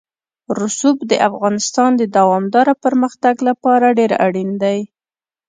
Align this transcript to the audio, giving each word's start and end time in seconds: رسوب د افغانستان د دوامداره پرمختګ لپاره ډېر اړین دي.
رسوب 0.61 0.97
د 1.11 1.13
افغانستان 1.29 1.91
د 1.97 2.03
دوامداره 2.17 2.73
پرمختګ 2.83 3.35
لپاره 3.47 3.95
ډېر 3.99 4.11
اړین 4.25 4.49
دي. 4.63 4.79